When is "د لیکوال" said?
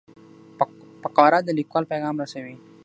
1.43-1.83